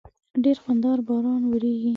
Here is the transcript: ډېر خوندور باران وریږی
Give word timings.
ډېر 0.43 0.57
خوندور 0.63 0.97
باران 1.07 1.41
وریږی 1.47 1.89